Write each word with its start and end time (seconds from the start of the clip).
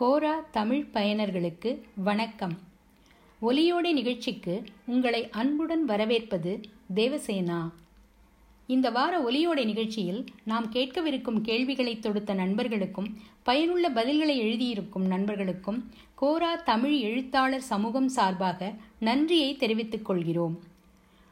கோரா 0.00 0.34
தமிழ் 0.50 0.86
பயனர்களுக்கு 0.92 1.82
வணக்கம். 1.94 2.58
ஒலியோடை 3.42 3.92
நிகழ்ச்சிக்கு 3.92 4.64
உங்களை 4.86 5.30
அன்புடன் 5.30 5.84
வரவேற்பது 5.84 6.60
தேவசேனா. 6.94 7.70
இந்த 8.66 8.90
வார 8.90 9.18
ஒலியோடை 9.18 9.64
நிகழ்ச்சியில் 9.64 10.24
நாம் 10.44 10.72
கேட்கவிருக்கும் 10.72 11.40
கேள்விகளை 11.40 11.98
தொடுத்த 11.98 12.34
நண்பர்களுக்கும் 12.34 13.18
பயனுள்ள 13.42 13.90
பதில்களை 13.90 14.36
எழுதியிருக்கும் 14.38 15.06
நண்பர்களுக்கும் 15.06 15.90
கோரா 16.22 16.62
தமிழ் 16.64 16.98
எழுத்தாளர் 16.98 17.60
சமூகம் 17.60 18.08
சார்பாக 18.08 18.72
நன்றியை 19.00 19.56
தெரிவித்துக் 19.56 20.04
கொள்கிறோம். 20.04 20.58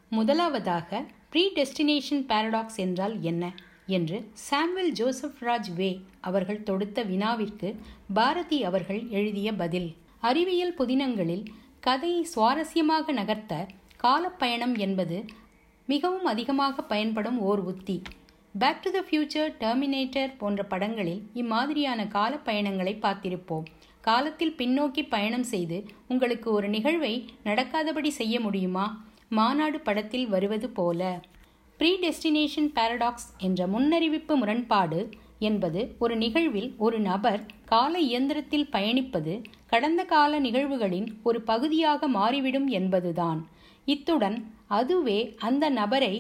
முதலாவதாக 0.09 1.05
ப்ரீ 1.31 1.53
டெஸ்டினேஷன் 1.53 2.27
பாரடாக்ஸ் 2.27 2.77
என்றால் 2.77 3.21
என்ன? 3.21 3.55
என்று 3.97 4.19
சாம்வெல் 4.49 4.93
ஜோசப் 4.93 5.41
ராஜ் 5.41 5.71
வே 5.75 5.91
அவர்கள் 6.21 6.63
தொடுத்த 6.63 7.03
வினாவிற்கு 7.03 7.69
பாரதி 8.15 8.59
அவர்கள் 8.65 9.03
எழுதிய 9.09 9.49
பதில். 9.53 9.89
அறிவியல் 10.21 10.77
புதினங்களில் 10.79 11.45
கதையை 11.87 12.23
சுவாரஸ்யமாக 12.35 13.13
நகர்த்த 13.21 13.55
காலப்பயணம் 13.97 14.77
என்பது 14.77 15.19
மிகவும் 15.89 16.25
அதிகமாக 16.25 16.83
பயன்படும் 16.83 17.39
ஓர் 17.41 17.61
உத்தி. 17.71 17.97
Back 18.59 18.83
to 18.83 18.91
the 18.91 19.01
Future 19.09 19.53
Terminator 19.63 20.33
போன்ற 20.39 20.63
படங்களில் 20.65 21.23
இம்மாதிரியான 21.35 22.05
காலப்பயணங்களை 22.17 22.95
பார்த்திருப்போம். 23.05 23.67
காலத்தில் 24.01 24.55
பின்னோக்கி 24.59 25.03
பயணம் 25.09 25.47
செய்து 25.53 25.79
உங்களுக்கு 26.09 26.49
ஒரு 26.53 26.69
நிகழ்வை 26.69 27.15
நடக்காதபடி 27.45 28.11
செய்ய 28.21 28.41
முடியுமா? 28.41 28.87
மாநாடு 29.29 29.81
படத்தில் 29.81 30.29
வருவது 30.29 30.69
போல. 30.71 31.21
ப்ரீ 31.81 31.91
டெஸ்டினேஷன் 32.03 32.69
பாரடாக்ஸ் 32.77 33.27
என்ற 33.39 33.67
முன்னறிவிப்பு 33.67 34.35
முரண்பாடு 34.37 35.01
என்பது 35.39 35.81
ஒரு 35.99 36.15
நிகழ்வில் 36.17 36.71
ஒரு 36.77 36.99
நபர் 37.01 37.43
கால 37.65 37.93
இயந்திரத்தில் 37.99 38.71
பயணிப்பது 38.73 39.35
கடந்த 39.67 40.05
கால 40.05 40.41
நிகழ்வுகளின் 40.41 41.07
ஒரு 41.23 41.41
பகுதியாக 41.41 42.09
மாறிவிடும் 42.09 42.67
என்பதுதான். 42.69 43.41
இத்துடன் 43.85 44.39
அதுவே 44.79 45.37
அந்த 45.39 45.69
நபரை 45.71 46.15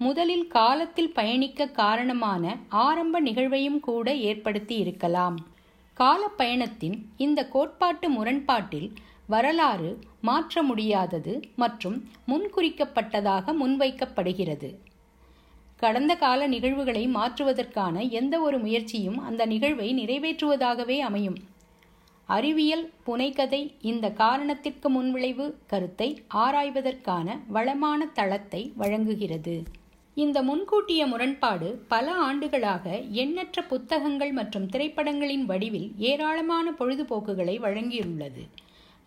முதலில் 0.00 0.46
காலத்தில் 0.46 1.12
பயணிக்க 1.12 1.66
காரணமான 1.80 2.44
ஆரம்ப 2.68 3.20
நிகழ்வையும் 3.20 3.80
கூட 3.80 4.14
ஏற்படுத்தி 4.30 4.76
இருக்கலாம். 4.76 5.36
காலப்பயணத்தின் 5.96 6.96
இந்த 7.16 7.40
கோட்பாட்டு 7.48 8.08
முரண்பாட்டில் 8.10 8.88
வரலாறு 9.26 9.92
மாற்ற 10.20 10.62
முடியாதது 10.62 11.34
மற்றும் 11.56 11.98
முன்குறிக்கப்பட்டதாக 12.28 13.54
முன்வைக்கப்படுகிறது. 13.62 14.70
கடந்த 15.76 16.12
கால 16.16 16.46
நிகழ்வுகளை 16.46 17.06
மாற்றுவதற்கான 17.06 18.02
எந்த 18.10 18.40
ஒரு 18.40 18.58
முயற்சியும் 18.58 19.18
அந்த 19.18 19.46
நிகழ்வை 19.46 19.88
நிறைவேற்றுவதாகவே 19.94 20.98
அமையும். 20.98 21.38
அறிவியல் 22.28 22.84
புனைகதை 23.06 23.60
இந்த 23.80 24.10
காரணத்திற்கு 24.10 24.88
முன்விளைவு 24.88 25.46
கருத்தை 25.66 26.08
ஆராய்வதற்கான 26.34 27.38
வளமான 27.46 28.06
தளத்தை 28.06 28.72
வழங்குகிறது. 28.76 29.56
இந்த 30.14 30.42
முன்கூட்டிய 30.42 31.06
முரண்பாடு 31.06 31.68
பல 31.88 32.06
ஆண்டுகளாக 32.12 32.96
எண்ணற்ற 33.22 33.62
புத்தகங்கள் 33.62 34.32
மற்றும் 34.32 34.68
திரைப்படங்களின் 34.68 35.44
வடிவில் 35.44 35.88
ஏராளமான 35.96 36.72
பொழுதுபோக்குகளை 36.78 37.56
வழங்கியுள்ளது. 37.58 38.44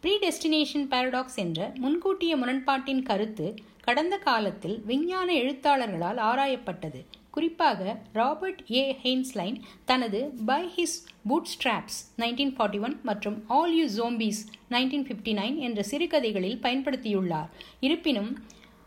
ப்ரீ 0.03 0.11
டெஸ்டினேஷன் 0.17 0.83
பாரடாக்ஸ் 0.89 1.37
என்ற 1.43 1.59
முன்கூட்டிய 1.75 2.33
முரண்பாட்டின் 2.37 3.01
கருத்து 3.03 3.47
கடந்த 3.81 4.15
காலத்தில் 4.17 4.75
விஞ்ஞான 4.85 5.33
எழுத்தாளர்களால் 5.33 6.19
ஆராயப்பட்டது. 6.29 6.99
குறிப்பாக 7.31 7.95
ராபர்ட் 8.13 8.61
ஏ 8.71 8.83
ஹெய்ன்ஸ்லைன் 9.03 9.57
தனது 9.85 10.19
By 10.45 10.59
His 10.75 10.95
Bootstraps 11.53 11.97
nineteen 12.17 12.53
forty 12.57 12.79
one 12.79 12.95
மற்றும் 13.03 13.37
All 13.47 13.73
You 13.75 13.87
Zombies 13.97 14.41
nineteen 14.69 15.07
fifty 15.07 15.33
nine 15.41 15.57
என்ற 15.67 15.83
சிறுகதைகளில் 15.83 16.61
பயன்படுத்தியுள்ளார். 16.61 17.49
இருப்பினும் 17.79 18.31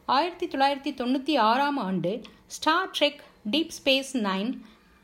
ஆயிரத்தி 0.05 0.47
தொள்ளாயிரத்தி 0.47 0.95
தொண்ணூற்றி 1.01 1.37
ஆறாம் 1.51 1.77
ஆண்டு 1.89 2.13
Star 2.47 2.91
Trek 2.99 3.21
Deep 3.51 3.75
Space 3.81 4.15
Nine 4.29 4.53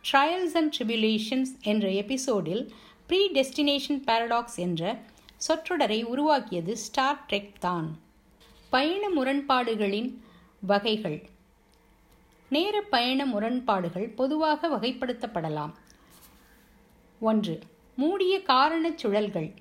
Trials 0.05 0.57
and 0.63 0.73
Tribulations 0.79 1.53
என்ற 1.73 1.87
எபிசோடில் 2.03 2.65
ப்ரீ 3.07 3.21
டெஸ்டினேஷன் 3.35 4.01
பாரடாக்ஸ் 4.09 4.59
என்ற 4.67 4.83
சொற்றொடரை 5.37 6.03
உருவாக்கியது 6.03 6.77
ஸ்டார் 6.77 7.25
ட்ரெக் 7.29 7.59
தான். 7.61 7.99
பயண 8.71 9.09
முரண்பாடுகளின் 9.09 10.11
வகைகள். 10.61 11.29
நேர 12.49 12.81
பயண 12.81 13.27
முரண்பாடுகள் 13.27 14.09
பொதுவாக 14.09 14.69
வகைப்படுத்தப்படலாம். 14.69 15.73
ஒன்று 17.21 17.61
மூடிய 17.97 18.43
காரணச் 18.43 19.07
சுழல்கள். 19.07 19.55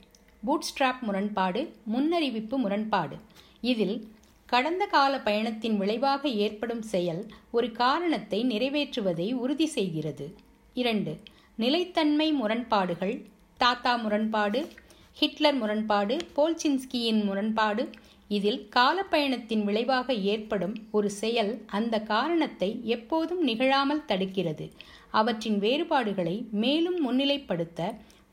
பூட்ஸ்ட்ராப் 0.45 1.01
முரண்பாடு 1.01 1.75
முன்னறிவிப்பு 1.93 2.55
முரண்பாடு. 2.57 3.17
இதில் 3.61 4.13
கடந்த 4.45 4.85
கால 4.85 5.19
பயணத்தின் 5.19 5.77
விளைவாக 5.77 6.29
ஏற்படும் 6.29 6.81
செயல் 6.81 7.25
ஒரு 7.51 7.71
காரணத்தை 7.71 8.45
நிறைவேற்றுவதை 8.45 9.33
உறுதி 9.33 9.65
செய்கிறது. 9.65 10.35
இரண்டு 10.73 11.13
நிலைத்தன்மை 11.55 12.31
முரண்பாடுகள் 12.31 13.25
தாத்தா 13.57 13.95
முரண்பாடு 13.95 14.69
ஹிட்லர் 15.17 15.57
முரண்பாடு 15.59 16.15
போல்சின்ஸ்கியின் 16.35 17.21
முரண்பாடு 17.27 17.83
இதில் 18.27 18.59
காலப்பயணத்தின் 18.75 19.63
விளைவாக 19.63 20.13
ஏற்படும் 20.31 20.73
ஒரு 20.91 21.09
செயல் 21.21 21.51
அந்த 21.77 21.95
காரணத்தை 22.01 22.69
எப்போதும் 22.85 23.41
நிகழாமல் 23.41 24.07
தடுக்கிறது. 24.07 24.65
அவற்றின் 25.11 25.57
வேறுபாடுகளை 25.57 26.35
மேலும் 26.63 26.97
முன்னிலைப்படுத்த 27.05 27.89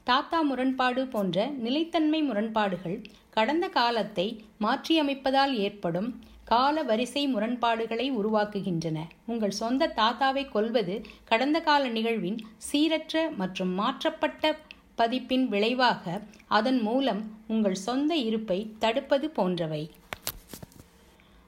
தாத்தா 0.07 0.41
முரண்பாடு 0.41 1.03
போன்ற 1.07 1.47
நிலைத்தன்மை 1.67 2.21
முரண்பாடுகள் 2.23 2.99
கடந்த 3.31 3.69
காலத்தை 3.69 4.27
மாற்றியமைப்பதால் 4.61 5.55
ஏற்படும் 5.67 6.11
கால 6.45 6.83
வரிசை 6.83 7.23
முரண்பாடுகளை 7.35 8.07
உருவாக்குகின்றன. 8.21 8.99
உங்கள் 9.27 9.59
சொந்த 9.61 9.93
தாத்தாவை 10.01 10.45
கொல்வது 10.49 10.95
கடந்த 11.25 11.59
கால 11.61 11.83
நிகழ்வின் 11.89 12.39
சீரற்ற 12.69 13.25
மற்றும் 13.37 13.73
மாற்றப்பட்ட 13.81 14.45
பதிப்பின் 14.99 15.45
விளைவாக 15.45 16.23
அதன் 16.47 16.81
மூலம் 16.81 17.23
உங்கள் 17.49 17.75
சொந்த 17.75 18.15
இருப்பை 18.15 18.73
தடுப்பது 18.79 19.31
போன்றவை. 19.31 19.91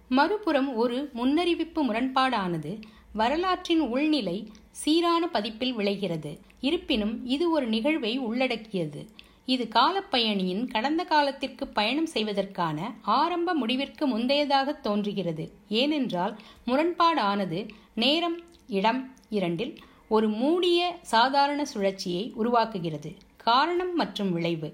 மறுபுறம் 0.08 0.74
ஒரு 0.74 1.10
முன்னறிவிப்பு 1.14 1.80
முரண்பாடானது 1.88 2.80
வரலாற்றின் 3.12 3.82
உள்நிலை 3.82 4.46
சீரான 4.70 5.28
பதிப்பில் 5.28 5.72
விளைகிறது. 5.72 6.40
இருப்பினும் 6.60 7.26
இது 7.26 7.50
ஒரு 7.50 7.66
நிகழ்வை 7.66 8.18
உள்ளடக்கியது. 8.18 9.08
இது 9.46 9.68
காலப்பயணியின் 9.74 10.66
கடந்த 10.66 11.04
காலத்திற்கு 11.04 11.68
பயணம் 11.68 12.06
செய்வதற்கான 12.06 12.94
ஆரம்ப 13.02 13.54
முடிவிற்கு 13.54 14.18
முந்தையதாக 14.18 14.80
தோன்றுகிறது. 14.80 15.52
ஏனென்றால் 15.68 16.36
முரண்பாடானது 16.66 17.68
நேரம் 17.94 18.40
இடம் 18.68 19.14
இரண்டில் 19.28 19.78
ஒரு 20.08 20.28
மூடிய 20.28 20.96
சாதாரண 21.02 21.66
சுழற்சியை 21.74 22.32
உருவாக்குகிறது. 22.44 23.16
காரணம் 23.44 23.94
மற்றும் 23.94 24.32
விளைவு 24.32 24.68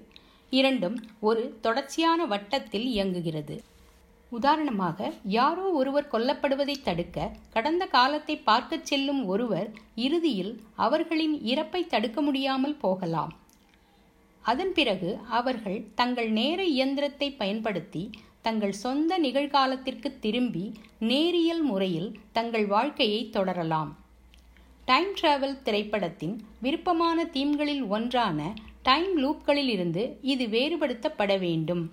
இரண்டும் 0.49 0.97
ஒரு 1.19 1.43
தொடர்ச்சியான 1.61 2.25
வட்டத்தில் 2.25 2.87
இயங்குகிறது. 2.93 3.55
உதாரணமாக 4.31 5.11
யாரோ 5.23 5.65
ஒருவர் 5.79 6.07
கொல்லப்படுவதை 6.11 6.75
தடுக்க 6.83 7.31
கடந்த 7.53 7.83
காலத்தை 7.85 8.35
பார்க்கச் 8.49 8.85
செல்லும் 8.85 9.21
ஒருவர் 9.25 9.69
இறுதியில் 9.95 10.53
அவர்களின் 10.75 11.35
இறப்பை 11.53 11.81
தடுக்க 11.87 12.21
முடியாமல் 12.21 12.77
போகலாம். 12.77 13.33
அதன் 14.45 14.73
பிறகு 14.73 15.09
அவர்கள் 15.39 15.79
தங்கள் 15.95 16.29
நேர 16.29 16.59
இயந்திரத்தை 16.75 17.27
பயன்படுத்தி 17.41 18.03
தங்கள் 18.41 18.75
சொந்த 18.83 19.19
நிகழ்காலத்திற்கு 19.19 20.11
திரும்பி 20.19 20.65
நேரியல் 20.99 21.61
முறையில் 21.61 22.09
தங்கள் 22.31 22.67
வாழ்க்கையை 22.67 23.29
தொடரலாம். 23.29 23.91
டைம் 24.85 25.11
டிராவல் 25.19 25.57
திரைப்படத்தின் 25.63 26.35
விருப்பமான 26.61 27.25
தீம்களில் 27.33 27.83
ஒன்றான 27.87 28.39
டைம் 28.83 29.11
லூப்களில் 29.23 29.67
இருந்து 29.67 30.03
இது 30.21 30.45
வேறுபடுத்தப்பட 30.45 31.39
வேண்டும். 31.39 31.83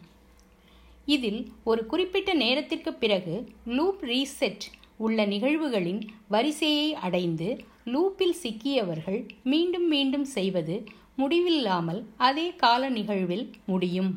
இதில் 1.06 1.40
ஒரு 1.64 1.82
குறிப்பிட்ட 1.86 2.30
நேரத்திற்கு 2.34 2.92
பிறகு 2.94 3.34
லூப் 3.76 4.02
ரீசெட் 4.02 4.64
உள்ள 4.96 5.26
நிகழ்வுகளின் 5.26 6.00
வரிசையை 6.28 6.88
அடைந்து 7.06 7.48
லூப்பில் 7.84 8.38
சிக்கியவர்கள் 8.42 9.20
மீண்டும் 9.42 9.86
மீண்டும் 9.88 10.26
செய்வது 10.36 10.76
முடிவில்லாமல் 11.16 12.00
அதே 12.16 12.48
கால 12.64 12.88
நிகழ்வில் 12.88 13.46
முடியும். 13.66 14.10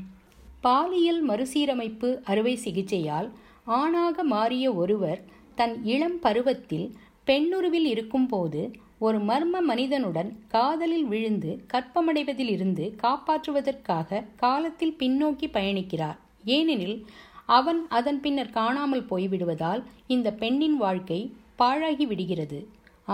பாலியல் 0.61 1.21
மறுசீரமைப்பு 1.29 2.09
அறுவை 2.23 2.55
சிகிச்சையால் 2.55 3.29
ஆணாக 3.65 4.23
மாறிய 4.23 4.65
ஒருவர் 4.73 5.21
தன் 5.55 5.75
இளம் 5.83 6.19
பருவத்தில் 6.19 6.87
பெண்ணுருவில் 7.31 7.87
இருக்கும்போது 7.93 8.61
ஒரு 9.05 9.19
மர்ம 9.19 9.59
மனிதனுடன் 9.67 10.29
காதலில் 10.47 11.05
விழுந்து 11.11 11.51
கற்பமடைவதிலிருந்து 11.73 12.85
காப்பாற்றுவதற்காக 13.03 14.19
காலத்தில் 14.35 14.97
பின்னோக்கி 14.99 15.47
பயணிக்கிறார். 15.57 16.17
ஏனெனில் 16.55 16.97
அவன் 17.57 17.79
அதன் 17.89 18.19
பின்னர் 18.19 18.51
காணாமல் 18.51 19.07
போய்விடுவதால் 19.09 19.81
இந்த 20.07 20.27
பெண்ணின் 20.41 20.77
வாழ்க்கை 20.77 21.19
பாழாகி 21.59 22.05
விடுகிறது. 22.07 22.59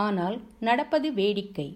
ஆனால் 0.03 0.35
நடப்பது 0.59 1.07
வேடிக்கை. 1.13 1.69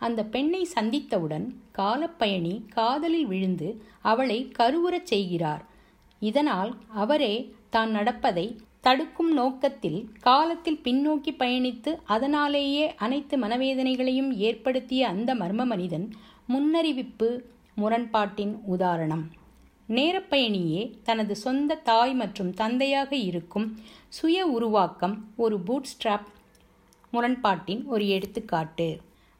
அந்த 0.00 0.20
பெண்ணை 0.34 0.62
சந்தித்தவுடன் 0.74 1.46
காலப்பயணி 1.72 2.54
காதலில் 2.78 3.26
விழுந்து 3.26 3.68
அவளை 4.10 4.38
கருவுறச் 4.58 5.10
செய்கிறார். 5.12 5.62
இதனால் 6.22 6.70
அவரே 7.02 7.34
தான் 7.70 7.90
நடப்பதை 7.90 8.46
தடுக்கும் 8.84 9.32
நோக்கத்தில் 9.32 10.00
காலத்தில் 10.20 10.80
பின்னோக்கி 10.84 11.30
பயணித்து 11.38 11.90
அதனாலேயே 12.04 12.94
அனைத்து 12.94 13.34
மனவேதனைகளையும் 13.38 14.30
ஏற்படுத்திய 14.46 15.08
அந்த 15.08 15.30
மர்ம 15.34 15.64
மனிதன் 15.66 16.06
முன்னறிவிப்பு 16.48 17.28
முரண்பாட்டின் 17.74 18.54
உதாரணம். 18.66 19.24
நேரப்பயணியே 19.88 20.82
தனது 21.02 21.36
சொந்த 21.36 21.80
தாய் 21.88 22.14
மற்றும் 22.14 22.52
தந்தையாக 22.54 23.10
இருக்கும் 23.16 23.66
சுய 24.08 24.46
உருவாக்கம் 24.46 25.16
ஒரு 25.36 25.56
பூட் 25.66 25.90
ஸ்ட்ராப் 25.92 26.28
முரண்பாட்டின் 27.10 27.82
ஒரு 27.86 28.04
எடுத்துக்காட்டு. 28.08 28.88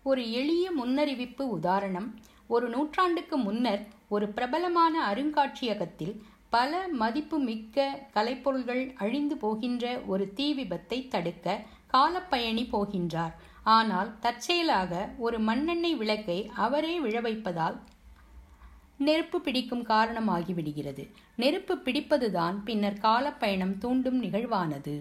ஒரு 0.05 0.23
எளிய 0.32 0.67
முன்னறிவிப்பு 0.81 1.44
உதாரணம் 1.58 2.08
ஒரு 2.47 2.67
நூற்றாண்டுக்கு 2.69 3.37
முன்னர் 3.37 3.82
ஒரு 4.08 4.26
பிரபலமான 4.29 4.94
அருங்காட்சியகத்தில் 5.11 6.14
பல 6.55 6.73
மதிப்புமிக்க 7.01 7.87
கலைப்பொருள்கள் 8.15 8.83
அழிந்து 9.05 9.37
போகின்ற 9.37 9.85
ஒரு 10.12 10.25
தீ 10.39 10.47
விபத்தை 10.59 10.99
தடுக்க 11.09 11.56
காலப்பயணி 11.95 12.65
போகின்றார். 12.73 13.35
ஆனால் 13.77 14.11
தற்செயலாக 14.21 14.93
ஒரு 15.19 15.39
மண்ணெண்ணெய் 15.41 15.99
விளக்கை 16.03 16.39
அவரே 16.67 16.95
விழ 17.05 17.17
வைப்பதால் 17.21 17.77
நெருப்பு 19.06 19.39
பிடிக்கும் 19.41 19.85
காரணமாகிவிடுகிறது. 19.87 21.05
நெருப்பு 21.43 21.75
பிடிப்பதுதான் 21.87 22.57
பின்னர் 22.65 22.99
காலப்பயணம் 23.07 23.77
தூண்டும் 23.79 24.19
நிகழ்வானது. 24.23 24.97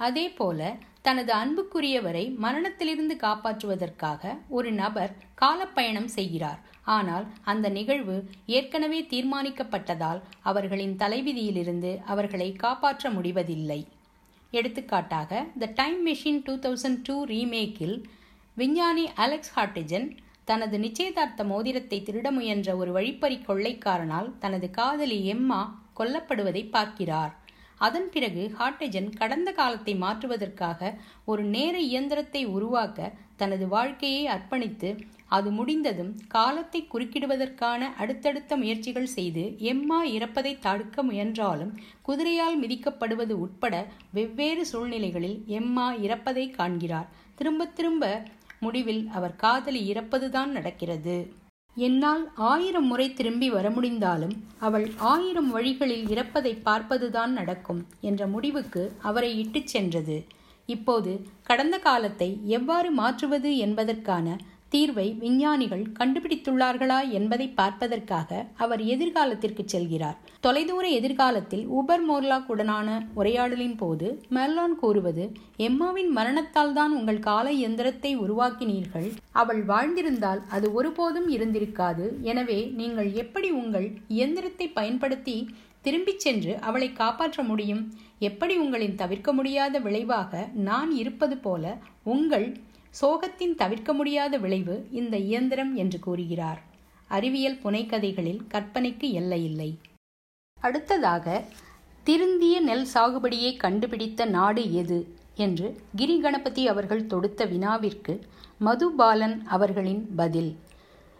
அதேபோல 0.00 0.60
தனது 1.06 1.32
அன்புக்குரியவரை 1.34 2.24
மரணத்திலிருந்து 2.44 3.14
காப்பாற்றுவதற்காக 3.20 4.32
ஒரு 4.48 4.70
நபர் 4.82 5.12
காலப்பயணம் 5.34 6.10
செய்கிறார். 6.16 6.60
ஆனால் 6.94 7.26
அந்த 7.50 7.66
நிகழ்வு 7.76 8.16
ஏற்கனவே 8.56 9.00
தீர்மானிக்கப்பட்டதால் 9.12 10.20
அவர்களின் 10.42 10.94
தலைவிதியிலிருந்து 10.98 11.92
அவர்களை 12.12 12.48
காப்பாற்ற 12.64 13.10
முடிவதில்லை. 13.10 13.80
எடுத்துக்காட்டாக 14.52 15.40
The 15.58 15.70
Time 15.74 15.98
Machine 16.06 16.42
two 16.46 16.54
thousand 16.64 17.00
two 17.02 17.16
ரீமேக்கில் 17.24 17.96
விஞ்ஞானி 18.56 19.06
அலெக்ஸ் 19.24 19.52
ஹார்டிஜன் 19.56 20.06
தனது 20.44 20.76
நிச்சயதார்த்த 20.78 21.44
மோதிரத்தை 21.44 21.98
திருட 22.02 22.28
முயன்ற 22.36 22.68
ஒரு 22.76 22.90
வழிப்பறி 22.92 23.38
கொள்ளைக்காரனால் 23.48 24.30
தனது 24.38 24.68
காதலி 24.78 25.18
எம்மா 25.34 25.60
கொல்லப்படுவதை 25.98 26.62
பார்க்கிறார். 26.76 27.32
அதன் 27.80 28.08
பிறகு 28.14 28.42
ஹார்டஜன் 28.58 29.08
கடந்த 29.16 29.50
காலத்தை 29.52 29.94
மாற்றுவதற்காக 30.04 30.92
ஒரு 31.24 31.42
நேர 31.54 31.74
இயந்திரத்தை 31.90 32.42
உருவாக்க 32.56 33.10
தனது 33.36 33.64
வாழ்க்கையை 33.74 34.22
அர்ப்பணித்து 34.34 34.90
அது 35.28 35.50
முடிந்ததும் 35.50 36.12
காலத்தை 36.28 36.88
குறுக்கிடுவதற்கான 36.92 37.88
அடுத்தடுத்த 37.96 38.56
முயற்சிகள் 38.56 39.10
செய்து 39.16 39.44
எம்மா 39.58 40.04
இறப்பதை 40.04 40.58
தடுக்க 40.60 41.02
முயன்றாலும் 41.02 41.72
குதிரையால் 42.08 42.58
மிதிக்கப்படுவது 42.62 43.30
உட்பட 43.30 43.86
வெவ்வேறு 44.12 44.66
சூழ்நிலைகளில் 44.66 45.38
எம்மா 45.46 45.94
இறப்பதை 45.94 46.50
காண்கிறார். 46.50 47.08
திரும்ப 47.34 47.66
திரும்ப 47.66 48.22
முடிவில் 48.60 49.08
அவர் 49.08 49.36
காதலி 49.36 49.92
இறப்பதுதான் 49.92 50.50
நடக்கிறது. 50.50 51.16
என்னால் 51.76 52.22
ஆயிரம் 52.34 52.86
முறை 52.86 53.12
திரும்பி 53.12 53.50
வர 53.50 53.70
முடிந்தாலும் 53.70 54.32
அவள் 54.58 54.86
ஆயிரம் 54.96 55.50
வழிகளில் 55.50 56.06
இறப்பதை 56.08 56.52
பார்ப்பதுதான் 56.64 57.26
நடக்கும் 57.26 57.86
என்ற 58.00 58.26
முடிவுக்கு 58.26 58.82
அவரை 59.02 59.38
இட்டுச் 59.38 59.66
சென்றது. 59.66 60.16
இப்போது 60.68 61.12
கடந்த 61.42 61.78
காலத்தை 61.78 62.40
எவ்வாறு 62.46 62.90
மாற்றுவது 62.90 63.56
என்பதற்கான 63.56 64.36
தீர்வை 64.72 65.06
விஞ்ஞானிகள் 65.18 65.84
கண்டுபிடித்துள்ளார்களா 65.98 66.98
என்பதை 67.10 67.46
பார்ப்பதற்காக 67.48 68.30
அவர் 68.56 68.82
எதிர்காலத்திற்கு 68.94 69.62
செல்கிறார். 69.64 70.16
தொலைதூர 70.40 70.84
எதிர்காலத்தில் 70.88 71.64
உபர் 71.78 72.04
மோர்லாக் 72.08 72.48
உடனான 72.54 72.88
உரையாடலின் 73.14 73.76
போது 73.76 74.08
மெர்லான் 74.36 74.76
கூறுவது 74.82 75.24
எம்மாவின் 75.56 76.10
மரணத்தால் 76.18 76.72
தான் 76.72 76.92
உங்கள் 76.92 77.24
கால 77.28 77.46
இயந்திரத்தை 77.52 78.12
உருவாக்கினீர்கள். 78.16 79.08
அவள் 79.42 79.62
வாழ்ந்திருந்தால் 79.64 80.42
அது 80.48 80.66
ஒருபோதும் 80.72 81.28
இருந்திருக்காது. 81.28 82.06
எனவே 82.22 82.60
நீங்கள் 82.80 83.12
எப்படி 83.12 83.50
உங்கள் 83.62 83.88
இயந்திரத்தை 84.08 84.68
பயன்படுத்தி 84.68 85.36
திரும்பிச் 85.82 86.22
சென்று 86.24 86.52
அவளை 86.60 86.92
காப்பாற்ற 86.92 87.42
முடியும்? 87.42 87.82
எப்படி 88.18 88.54
உங்களின் 88.56 88.94
தவிர்க்க 88.94 89.30
முடியாத 89.32 89.78
விளைவாக 89.78 90.48
நான் 90.68 90.90
இருப்பது 91.00 91.36
போல 91.38 91.64
உங்கள் 92.14 92.46
சோகத்தின் 93.00 93.54
தவிர்க்க 93.54 93.92
முடியாத 93.92 94.36
விளைவு 94.36 94.86
இந்த 94.90 95.16
இயந்திரம் 95.16 95.74
என்று 95.74 95.98
கூறுகிறார். 95.98 96.60
அறிவியல் 97.08 97.60
புனைக்கதைகளில் 97.64 98.40
கற்பனைக்கு 98.54 99.10
எல்லையில்லை. 99.12 99.78
அடுத்ததாக 100.60 101.44
திருந்திய 102.04 102.60
நெல் 102.60 102.86
சாகுபடியை 102.94 103.56
கண்டுபிடித்த 103.56 104.24
நாடு 104.24 104.74
எது 104.74 104.98
என்று 105.34 105.80
கிரி 105.96 106.20
கணபதி 106.20 106.68
அவர்கள் 106.68 107.06
தொடுத்த 107.06 107.44
வினாவிற்கு 107.44 108.14
மதுபாலன் 108.60 109.36
அவர்களின் 109.46 110.14
பதில். 110.16 110.56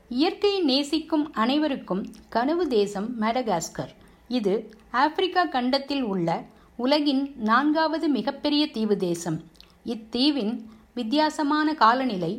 இயற்கையை 0.09 0.61
நேசிக்கும் 0.63 1.33
அனைவருக்கும் 1.33 2.03
கனவு 2.29 2.69
தேசம் 2.69 3.09
மடகாஸ்கர். 3.21 3.93
இது 4.29 4.55
ஆப்பிரிக்கா 4.91 5.45
கண்டத்தில் 5.45 6.03
உள்ள 6.03 6.45
உலகின் 6.77 7.35
நான்காவது 7.37 8.09
மிகப்பெரிய 8.09 8.71
தீவு 8.71 8.97
தேசம். 8.97 9.39
இத்தீவின் 9.85 10.55
வித்தியாசமான 10.97 11.69
காலநிலை 11.81 12.31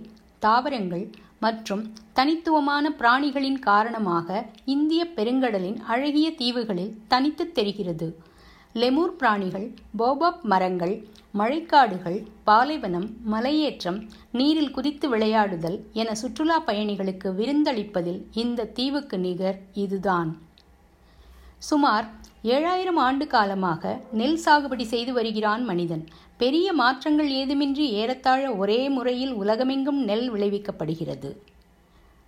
தாவரங்கள் 0.44 1.04
மற்றும் 1.40 1.84
தனித்துவமான 2.14 2.86
பிராணிகளின் 3.00 3.60
காரணமாக 3.60 4.40
இந்திய 4.74 5.02
பெருங்கடலின் 5.18 5.78
அழகிய 5.94 6.28
தீவுகளில் 6.32 6.96
தனித்து 7.08 7.46
தெரிகிறது. 7.52 8.08
லெமூர் 8.82 9.16
பிராணிகள் 9.16 9.68
போபாப் 10.00 10.42
மரங்கள் 10.52 10.96
மழைக்காடுகள் 11.40 12.20
பாலைவனம் 12.44 13.08
மலையேற்றம் 13.34 14.00
நீரில் 14.32 14.72
குதித்து 14.72 15.08
விளையாடுதல் 15.14 15.78
என 16.02 16.16
சுற்றுலா 16.16 16.60
பயணிகளுக்கு 16.66 17.32
விருந்தளிப்பதில் 17.40 18.22
இந்த 18.44 18.70
தீவுக்கு 18.80 19.20
நிகர் 19.28 19.60
இதுதான். 19.86 20.32
சுமார் 21.70 22.08
ஏழாயிரம் 22.56 23.00
ஆண்டு 23.08 23.26
காலமாக 23.28 23.84
நெல் 24.20 24.42
சாகுபடி 24.46 24.86
செய்து 24.94 25.12
வருகிறான் 25.14 25.64
மனிதன். 25.66 26.04
பெரிய 26.38 26.74
மாற்றங்கள் 26.74 27.30
ஏதுமின்றி 27.32 27.86
ஏறத்தாழ 28.00 28.42
ஒரே 28.54 28.90
முறையில் 28.90 29.34
உலகமெங்கும் 29.34 30.02
நெல் 30.04 30.34
விளைவிக்கப்படுகிறது. 30.34 31.30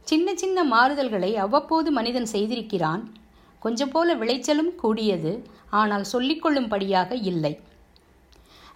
சின்ன 0.08 0.36
சின்ன 0.36 0.64
மாறுதல்களை 0.64 1.32
அவ்வப்போது 1.36 1.92
மனிதன் 1.92 2.28
செய்திருக்கிறான். 2.32 3.04
கொஞ்சம் 3.60 3.90
போல 3.90 4.16
விளைச்சலும் 4.16 4.76
கூடியது 4.76 5.34
ஆனால் 5.70 6.06
சொல்லிக்கொள்ளும்படியாக 6.14 7.12
இல்லை. 7.24 7.54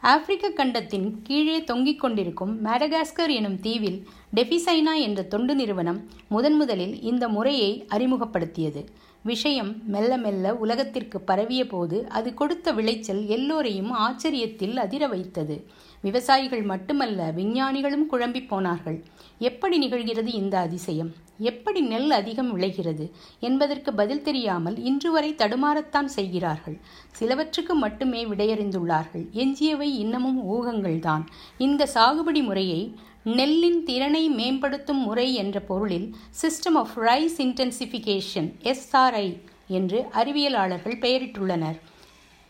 ஆப்பிரிக்க 0.02 0.50
கண்டத்தின் 0.50 1.22
கீழே 1.24 1.64
தொங்கிக் 1.64 2.00
கொண்டிருக்கும் 2.00 2.54
மேடகாஸ்கர் 2.66 3.32
எனும் 3.40 3.60
தீவில் 3.60 4.00
டெஃபிசைனா 4.36 4.94
என்ற 5.00 5.24
தொண்டு 5.24 5.56
நிறுவனம் 5.56 6.00
முதன் 6.28 6.56
முதலில் 6.56 7.02
இந்த 7.02 7.28
முறையை 7.28 7.72
அறிமுகப்படுத்தியது. 7.90 8.84
விஷயம் 9.24 9.82
மெல்ல 9.88 10.18
மெல்ல 10.18 10.56
உலகத்திற்கு 10.56 11.22
பரவிய 11.22 11.68
போது 11.68 12.08
அது 12.10 12.34
கொடுத்த 12.34 12.72
விளைச்சல் 12.72 13.26
எல்லோரையும் 13.26 13.92
ஆச்சரியத்தில் 13.94 14.76
அதிர 14.76 15.08
வைத்தது. 15.08 15.68
விவசாயிகள் 16.02 16.62
மட்டுமல்ல 16.62 17.32
விஞ்ஞானிகளும் 17.32 18.12
குழம்பி 18.12 18.48
போனார்கள். 18.48 19.04
எப்படி 19.40 19.88
நிகழ்கிறது 19.88 20.34
இந்த 20.34 20.58
அதிசயம்? 20.58 21.14
எப்படி 21.38 21.82
நெல் 21.82 22.12
அதிகம் 22.12 22.52
விளைகிறது 22.52 23.12
என்பதற்கு 23.40 23.94
பதில் 23.94 24.22
தெரியாமல் 24.22 24.84
இன்று 24.84 25.12
வரை 25.12 25.34
தடுமாறத்தான் 25.34 26.06
செய்கிறார்கள். 26.06 26.78
சிலவற்றுக்கு 27.20 27.74
மட்டுமே 27.74 28.26
விடையறிந்துள்ளார்கள். 28.26 29.30
எஞ்சியவை 29.32 29.98
இன்னமும் 29.98 30.42
ஊகங்கள்தான். 30.52 31.26
இந்த 31.58 31.88
சாகுபடி 31.94 32.44
முறையை 32.44 32.96
நெல்லின் 33.24 33.84
திறனை 33.84 34.30
மேம்படுத்தும் 34.30 35.02
முறை 35.02 35.34
என்ற 35.34 35.60
பொருளில் 35.60 36.16
system 36.42 36.74
of 36.74 36.98
rice 36.98 37.38
intensification 37.38 38.50
SRI 38.64 39.38
என்று 39.68 40.06
அறிவியலாளர்கள் 40.14 41.00
பெயரிட்டுள்ளனர். 41.00 41.78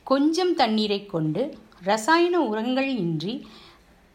கொஞ்சம் 0.04 0.56
தண்ணீரை 0.56 1.06
கொண்டு 1.06 1.54
ரசாயன 1.84 2.42
உரங்கள் 2.42 2.96
இன்றி 2.96 3.48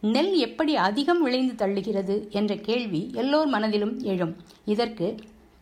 நெல் 0.01 0.35
எப்படி 0.35 0.75
அதிகம் 0.75 1.21
விளைந்து 1.21 1.65
தள்ளுகிறது 1.65 2.29
என்ற 2.29 2.55
கேள்வி 2.55 3.09
எல்லோர் 3.13 3.47
மனதிலும் 3.47 3.99
எழும். 3.99 4.35
இதற்கு 4.65 5.15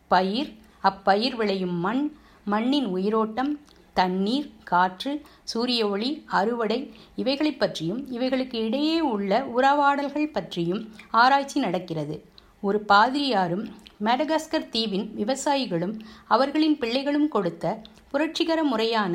பயிர் 0.08 0.52
அப்பயிர் 0.82 1.36
விளையும் 1.36 1.76
மண் 1.76 2.12
மண்ணின் 2.44 2.86
உயிரோட்டம் 2.86 3.60
தண்ணீர் 3.98 4.48
காற்று 4.70 5.12
சூரிய 5.52 5.82
ஒளி 5.94 6.10
அறுவடை 6.40 6.80
இவைகளை 7.22 7.52
பற்றியும் 7.54 8.00
இவைகளுக்கு 8.16 8.58
இடையே 8.66 8.96
உள்ள 9.12 9.40
உறவாடல்கள் 9.58 10.32
பற்றியும் 10.36 10.82
ஆராய்ச்சி 11.22 11.58
நடக்கிறது. 11.66 12.16
ஒரு 12.62 12.78
பாதிரியாரும் 12.90 13.64
மேடகாஸ்கர் 14.06 14.70
தீவின் 14.74 15.06
விவசாயிகளும் 15.20 15.94
அவர்களின் 16.34 16.76
பிள்ளைகளும் 16.82 17.28
கொடுத்த 17.34 17.64
புரட்சிகர 18.12 18.60
முறையான 18.72 19.14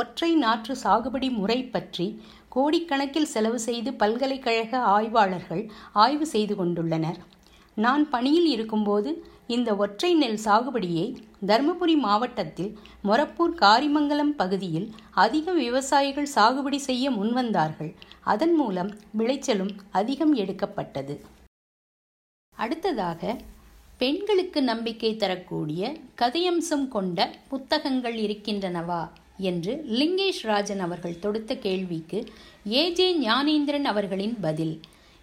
ஒற்றை 0.00 0.30
நாற்று 0.44 0.74
சாகுபடி 0.82 1.28
முறை 1.38 1.58
பற்றி 1.74 2.06
கோடிக்கணக்கில் 2.54 3.32
செலவு 3.32 3.58
செய்து 3.66 3.90
பல்கலைக்கழக 4.02 4.78
ஆய்வாளர்கள் 4.94 5.62
ஆய்வு 6.04 6.26
செய்து 6.34 6.54
கொண்டுள்ளனர். 6.60 7.18
நான் 7.76 8.04
பணியில் 8.14 8.48
இருக்கும்போது 8.54 9.10
இந்த 9.56 9.70
ஒற்றை 9.84 10.10
நெல் 10.14 10.40
சாகுபடியை 10.44 11.06
தருமபுரி 11.48 11.94
மாவட்டத்தில் 12.04 12.70
மொரப்பூர் 13.08 13.54
காரிமங்கலம் 13.62 14.34
பகுதியில் 14.40 14.88
அதிக 15.24 15.52
விவசாயிகள் 15.62 16.28
சாகுபடி 16.34 16.78
செய்ய 16.88 17.04
முன்வந்தார்கள். 17.10 17.92
அதன் 18.32 18.54
மூலம் 18.54 18.90
விளைச்சலும் 19.18 19.72
அதிகம் 20.00 20.34
எடுக்கப்பட்டது. 20.42 21.16
அடுத்ததாக 22.56 23.22
பெண்களுக்கு 24.02 24.60
நம்பிக்கை 24.62 25.12
தரக்கூடிய 25.16 25.82
கதையம்சம் 26.20 26.86
கொண்ட 26.88 27.18
புத்தகங்கள் 27.50 28.16
இருக்கின்றனவா 28.26 29.02
என்று 29.48 29.72
லிங்கேஷ் 29.98 30.44
ராஜன் 30.50 30.82
அவர்கள் 30.86 31.20
தொடுத்த 31.24 31.52
கேள்விக்கு 31.66 32.18
ஏஜே 32.80 33.08
ஞானேந்திரன் 33.26 33.86
அவர்களின் 33.92 34.36
பதில். 34.46 34.74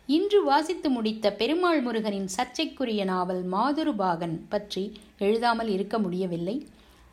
இன்று 0.08 0.44
வாசித்து 0.44 0.90
முடித்த 0.90 1.32
பெருமாள் 1.34 1.82
முருகனின் 1.82 2.28
சர்ச்சைக்குரிய 2.36 3.04
நாவல் 3.04 3.42
மாதுருபாகன் 3.52 4.36
பற்றி 4.50 4.84
எழுதாமல் 5.18 5.68
இருக்க 5.68 6.00
முடியவில்லை. 6.00 6.56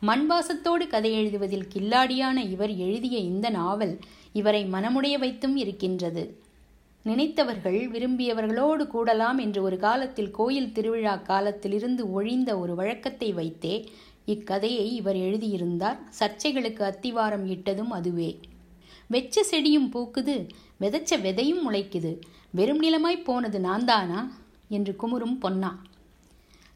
மண்வாசத்தோடு 0.01 0.85
கதை 0.87 1.11
எழுதுவதில் 1.11 1.67
கில்லாடியான 1.73 2.37
இவர் 2.49 2.73
எழுதிய 2.77 3.17
இந்த 3.31 3.49
நாவல் 3.49 3.93
இவரை 4.31 4.61
மனமுடைய 4.65 5.17
வைத்தும் 5.17 5.55
இருக்கின்றது. 5.55 6.23
நினைத்தவர்கள் 7.05 7.79
விரும்பியவர்களோடு 7.95 8.85
கூடலாம் 8.93 9.37
என்று 9.37 9.63
ஒரு 9.63 9.77
காலத்தில் 9.77 10.31
கோயில் 10.31 10.71
திருவிழா 10.71 11.15
காலத்திலிருந்து 11.15 12.05
ஒழிந்த 12.11 12.59
ஒரு 12.59 12.75
வழக்கத்தை 12.75 13.33
வைத்தே 13.33 13.75
இக்கதையை 14.25 14.95
இவர் 14.95 15.15
எழுதியிருந்தார். 15.15 15.99
சர்ச்சைகளுக்கு 16.19 16.83
அத்திவாரம் 16.91 17.45
இட்டதும் 17.47 17.91
அதுவே. 17.91 18.31
வெச்ச 19.11 19.43
செடியும் 19.51 19.91
பூக்குது 19.93 20.37
விதைச்ச 20.79 21.19
விதையும் 21.27 21.61
முளைக்குது. 21.65 22.13
வெறும் 22.55 22.81
நிலமாய் 22.81 23.23
போனது 23.23 23.59
நான்தானா? 23.59 24.19
என்று 24.69 24.95
குமுறும் 24.95 25.39
பொன்னா. 25.39 25.71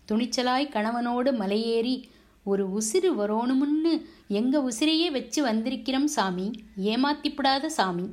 துணிச்சலாய் 0.08 0.72
கணவனோடு 0.72 1.32
மலையேறி 1.32 1.96
ஒரு 2.44 2.64
உசிறு 2.70 3.10
வரோணுமுன்னு 3.18 3.94
எங்க 4.28 4.60
உசிரையே 4.70 5.12
வச்சு 5.12 5.46
வந்திருக்கிறோம் 5.46 6.10
சாமி? 6.16 6.48
ஏமாத்திப்படாத 6.84 7.66
சாமி 7.66 8.08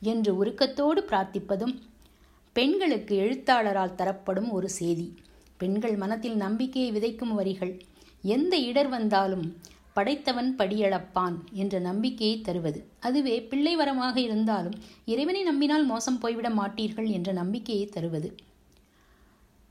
என்று 0.00 0.44
உருக்கத்தோடு 0.44 1.04
பிரார்த்திப்பதும் 1.10 1.74
பெண்களுக்கு 2.52 3.16
எழுத்தாளரால் 3.16 3.94
தரப்படும் 3.94 4.50
ஒரு 4.50 4.68
செய்தி. 4.68 5.14
பெண்கள் 5.56 5.96
மனத்தில் 5.96 6.36
நம்பிக்கையை 6.36 6.90
விதைக்கும் 6.92 7.34
வரிகள். 7.34 7.74
எந்த 8.22 8.56
இடர் 8.56 8.88
வந்தாலும் 8.88 9.56
படைத்தவன் 9.96 10.50
படியளப்பான் 10.58 11.36
என்ற 11.62 11.78
நம்பிக்கையை 11.88 12.36
தருவது. 12.40 12.80
அதுவே 13.06 13.36
பிள்ளை 13.50 13.74
வரமாக 13.80 14.16
இருந்தாலும் 14.26 14.76
இறைவனை 15.12 15.42
நம்பினால் 15.50 15.86
மோசம் 15.92 16.20
போய்விட 16.22 16.48
மாட்டீர்கள் 16.58 17.08
என்ற 17.18 17.32
நம்பிக்கையை 17.40 17.86
தருவது. 17.96 18.30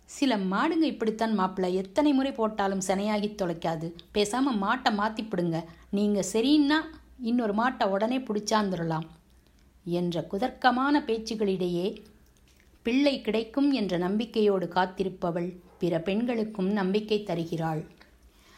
சில 0.10 0.38
மாடுங்க 0.52 0.86
இப்படித்தான் 0.94 1.34
மாப்பிள்ள. 1.40 1.68
எத்தனை 1.82 2.12
முறை 2.14 2.32
போட்டாலும் 2.32 2.84
சனையாகி 2.88 3.30
தொலைக்காது. 3.36 3.88
பேசாம 4.16 4.54
மாட்டை 4.64 4.92
மாத்திப்பிடுங்க 5.02 5.60
நீங்க 5.98 6.20
சரின்னா 6.34 6.80
இன்னொரு 7.30 7.54
மாட்டை 7.54 7.86
உடனே 7.96 8.18
பிடிச்சாந்துடலாம் 8.28 9.08
என்ற 9.86 10.22
குதர்க்கமான 10.32 11.02
பேச்சுகளிடையே 11.08 11.88
பிள்ளை 12.86 13.14
கிடைக்கும் 13.22 13.70
என்ற 13.72 13.94
நம்பிக்கையோடு 13.98 14.66
காத்திருப்பவள் 14.76 15.50
பிற 15.80 16.00
பெண்களுக்கும் 16.08 16.72
நம்பிக்கை 16.80 17.18
தருகிறாள். 17.24 17.82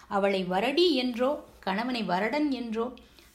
அவளை 0.10 0.42
வரடி 0.54 0.88
என்றோ 1.04 1.32
கணவனை 1.60 2.02
வரடன் 2.12 2.50
என்றோ 2.60 2.86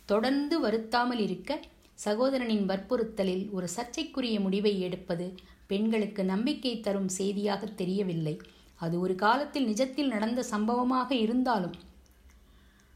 தொடர்ந்து 0.04 0.56
வருத்தாமல் 0.60 1.22
இருக்க 1.26 1.60
சகோதரனின் 1.98 2.64
வற்புறுத்தலில் 2.70 3.44
ஒரு 3.50 3.66
சர்ச்சைக்குரிய 3.68 4.36
முடிவை 4.40 4.74
எடுப்பது 4.86 5.26
பெண்களுக்கு 5.66 6.22
நம்பிக்கை 6.24 6.72
தரும் 6.80 7.10
செய்தியாக 7.18 7.66
தெரியவில்லை. 7.80 8.34
அது 8.80 8.94
ஒரு 9.00 9.14
காலத்தில் 9.14 9.68
நிஜத்தில் 9.70 10.12
நடந்த 10.14 10.40
சம்பவமாக 10.52 11.10
இருந்தாலும் 11.24 11.76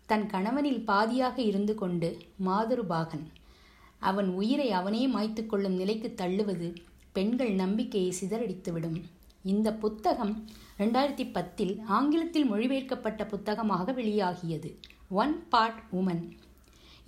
தன் 0.08 0.26
கணவனில் 0.32 0.82
பாதியாக 0.88 1.36
இருந்து 1.40 1.74
கொண்டு 1.74 2.08
மாதுருபாகன் 2.46 3.26
அவன் 4.00 4.28
உயிரை 4.40 4.68
அவனே 4.78 5.02
மாய்த்து 5.08 5.42
கொள்ளும் 5.46 5.76
நிலைக்கு 5.80 6.08
தள்ளுவது 6.20 6.68
பெண்கள் 7.12 7.52
நம்பிக்கையை 7.62 8.10
சிதறடித்துவிடும். 8.20 8.98
இந்த 9.52 9.68
புத்தகம் 9.82 10.32
ரெண்டாயிரத்தி 10.78 11.24
பத்தில் 11.32 11.72
ஆங்கிலத்தில் 11.96 12.46
மொழிபெயர்க்கப்பட்ட 12.52 13.22
புத்தகமாக 13.26 13.92
வெளியாகியது. 13.92 14.70
ஒன் 15.20 15.34
பார்ட் 15.48 15.80
உமன் 15.98 16.22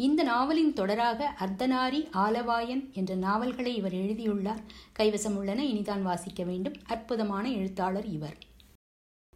இந்த 0.06 0.22
நாவலின் 0.22 0.72
தொடராக 0.72 1.20
அர்த்தனாரி 1.44 2.00
ஆலவாயன் 2.24 2.82
என்ற 2.92 3.14
நாவல்களை 3.14 3.72
இவர் 3.76 3.92
எழுதியுள்ளார். 3.92 4.60
கைவசம் 4.98 5.36
உள்ளன 5.36 5.64
இனிதான் 5.64 6.02
வாசிக்க 6.02 6.44
வேண்டும். 6.44 6.76
அற்புதமான 6.86 7.44
எழுத்தாளர் 7.48 8.08
இவர். 8.16 8.36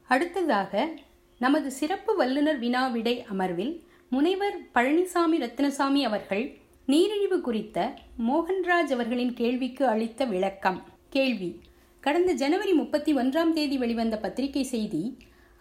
அடுத்ததாக 0.08 0.88
நமது 1.38 1.70
சிறப்பு 1.80 2.14
வல்லுநர் 2.16 2.58
வினா 2.58 2.84
விடை 2.88 3.16
அமர்வில் 3.32 3.74
முனைவர் 4.10 4.58
பழனிசாமி 4.74 5.38
ரத்னசாமி 5.46 6.02
அவர்கள் 6.02 6.44
நீரிழிவு 6.86 7.40
குறித்த 7.40 7.78
மோகன்ராஜ் 8.28 8.94
அவர்களின் 8.96 9.34
கேள்விக்கு 9.34 9.84
அளித்த 9.86 10.24
விளக்கம். 10.24 10.80
கேள்வி 11.10 11.50
கடந்த 12.02 12.32
ஜனவரி 12.32 12.72
முப்பத்தி 12.72 13.14
ஒன்றாம் 13.14 13.52
தேதி 13.52 13.78
வெளிவந்த 13.78 14.16
பத்திரிகை 14.16 14.62
செய்தி 14.64 15.02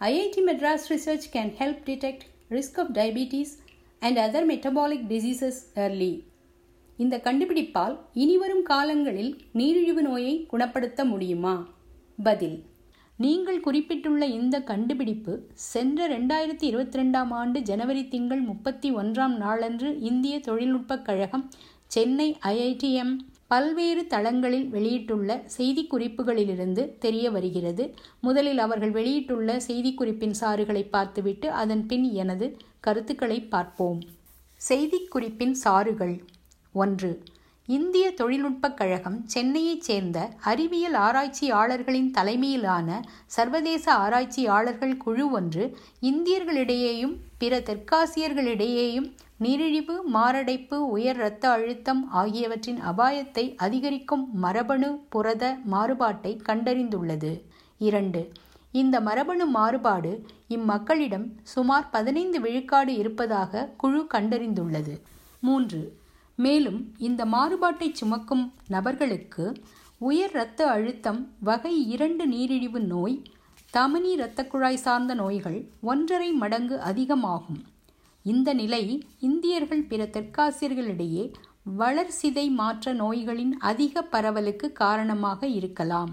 IIT 0.00 0.42
Madras 0.46 0.86
research 0.88 1.26
can 1.32 1.52
help 1.58 1.82
detect 1.84 2.24
risk 2.50 2.78
of 2.80 2.90
diabetes 2.92 3.52
and 4.02 4.18
other 4.18 4.46
metabolic 4.46 5.06
diseases 5.08 5.60
early 5.74 6.12
இந்த 6.98 7.16
கண்டுபிடிப்பால் 7.16 7.94
இனிவரும் 8.14 8.62
காலங்களில் 8.62 9.40
நீரிழிவு 9.52 10.02
நோயை 10.02 10.46
குணப்படுத்த 10.46 11.04
முடியுமா? 11.04 11.54
பதில் 12.22 12.58
நீங்கள் 13.16 13.60
குறிப்பிட்டுள்ள 13.60 14.24
இந்த 14.26 14.60
கண்டுபிடிப்பு 14.62 15.32
சென்ற 15.54 16.08
ரெண்டாயிரத்தி 16.08 16.64
இருபத்தி 16.64 16.98
ரெண்டாம் 16.98 17.32
ஆண்டு 17.32 17.62
ஜனவரி 17.62 18.08
திங்கள் 18.08 18.40
முப்பத்தி 18.40 18.92
ஒன்றாம் 18.92 19.36
நாளன்று 19.36 20.00
இந்திய 20.00 20.40
தொழில்நுட்பக் 20.40 21.04
கழகம் 21.04 21.50
சென்னை 21.86 22.36
ஐஐடிஎம் 22.42 23.14
பல்வேறு 23.52 24.02
தளங்களில் 24.06 24.68
வெளியிட்டுள்ள 24.68 25.30
செய்திக்குறிப்புகளிலிருந்து 25.56 26.82
தெரிய 26.98 27.30
வருகிறது. 27.30 27.84
முதலில் 28.20 28.58
அவர்கள் 28.58 28.90
வெளியிட்டுள்ள 28.90 29.56
செய்திக்குறிப்பின் 29.68 30.34
சாறுகளை 30.40 30.88
பார்த்துவிட்டு 30.90 31.50
அதன் 31.52 31.86
பின் 31.86 32.12
எனது 32.12 32.46
கருத்துக்களை 32.80 33.38
பார்ப்போம். 33.44 34.00
செய்திக்குறிப்பின் 34.60 35.54
சாறுகள். 35.64 36.16
ஒன்று. 36.74 37.12
இந்திய 37.68 38.06
தொழில்நுட்பக் 38.10 38.76
கழகம் 38.76 39.18
சென்னையைச் 39.26 39.82
சேர்ந்த 39.82 40.18
அறிவியல் 40.42 40.96
ஆராய்ச்சியாளர்களின் 41.00 42.10
தலைமையிலான 42.10 42.88
சர்வதேச 43.26 43.84
ஆராய்ச்சியாளர்கள் 43.94 44.96
குழு 44.96 45.30
ஒன்று 45.30 45.64
இந்தியர்களிடையேயும் 46.02 47.14
பிற 47.38 47.60
தெற்காசியர்களிடையேயும் 47.60 49.08
நீரிழிவு 49.42 49.94
மாரடைப்பு 50.14 50.76
உயர் 50.94 51.16
இரத்த 51.16 51.44
அழுத்தம் 51.50 52.02
ஆகியவற்றின் 52.20 52.80
அபாயத்தை 52.90 53.44
அதிகரிக்கும் 53.64 54.24
மரபணு 54.44 54.88
புரத 55.14 55.44
மாறுபாட்டை 55.72 56.32
கண்டறிந்துள்ளது. 56.48 57.32
இரண்டு 57.88 58.22
இந்த 58.72 58.96
மரபணு 59.00 59.44
மாறுபாடு 59.56 60.12
இம்மக்களிடம் 60.56 61.26
சுமார் 61.54 61.88
பதினைந்து 61.90 62.38
விழுக்காடு 62.40 62.92
இருப்பதாக 63.02 63.64
குழு 63.82 64.02
கண்டறிந்துள்ளது. 64.14 64.94
மூன்று 65.40 65.82
மேலும் 66.38 66.80
இந்த 67.08 67.24
மாறுபாட்டை 67.34 67.88
சுமக்கும் 68.00 68.44
நபர்களுக்கு 68.68 69.46
உயர் 70.10 70.34
இரத்த 70.36 70.60
அழுத்தம் 70.76 71.20
வகை 71.48 71.74
இரண்டு 71.94 72.26
நீரிழிவு 72.26 72.80
நோய் 72.92 73.18
தமனி 73.74 74.10
இரத்த 74.16 74.40
குழாய் 74.46 74.84
சார்ந்த 74.86 75.12
நோய்கள் 75.14 75.60
ஒன்றரை 75.90 76.30
மடங்கு 76.42 76.78
அதிகமாகும். 76.90 77.60
இந்த 78.22 78.52
நிலை 78.52 79.04
இந்தியர்கள் 79.18 79.82
பிற 79.82 80.02
தெற்காசியர்களிடையே 80.04 81.24
வளர்சிதை 81.78 82.50
மாற்ற 82.50 82.94
நோய்களின் 82.94 83.52
அதிக 83.60 84.02
பரவலுக்கு 84.12 84.72
காரணமாக 84.72 85.46
இருக்கலாம். 85.46 86.12